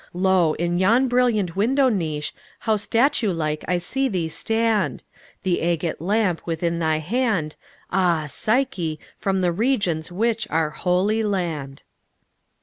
[0.13, 0.53] Lo!
[0.53, 5.03] in yon brilliant window niche How statue like I see thee stand!
[5.43, 7.55] The agate lamp within thy hand,
[7.91, 8.25] Ah!
[8.27, 11.83] Psyche, from the regions which Are Holy Land!